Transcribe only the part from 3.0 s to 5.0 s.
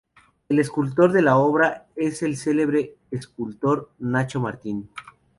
escultor Nacho Martin.